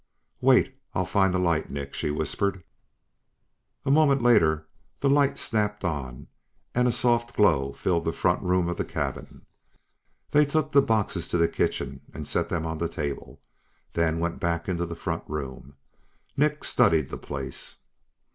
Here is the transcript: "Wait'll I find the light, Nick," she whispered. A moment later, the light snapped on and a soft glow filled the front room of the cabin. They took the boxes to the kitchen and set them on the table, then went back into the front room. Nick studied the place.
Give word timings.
"Wait'll 0.41 0.73
I 0.95 1.05
find 1.05 1.31
the 1.31 1.37
light, 1.37 1.69
Nick," 1.69 1.93
she 1.93 2.09
whispered. 2.09 2.63
A 3.85 3.91
moment 3.91 4.23
later, 4.23 4.67
the 4.99 5.11
light 5.11 5.37
snapped 5.37 5.83
on 5.85 6.25
and 6.73 6.87
a 6.87 6.91
soft 6.91 7.35
glow 7.35 7.71
filled 7.71 8.05
the 8.05 8.11
front 8.11 8.41
room 8.41 8.67
of 8.67 8.77
the 8.77 8.83
cabin. 8.83 9.45
They 10.31 10.43
took 10.43 10.71
the 10.71 10.81
boxes 10.81 11.27
to 11.27 11.37
the 11.37 11.47
kitchen 11.47 12.01
and 12.15 12.27
set 12.27 12.49
them 12.49 12.65
on 12.65 12.79
the 12.79 12.89
table, 12.89 13.41
then 13.93 14.17
went 14.19 14.39
back 14.39 14.67
into 14.67 14.87
the 14.87 14.95
front 14.95 15.23
room. 15.27 15.75
Nick 16.35 16.63
studied 16.63 17.09
the 17.11 17.19
place. 17.19 17.77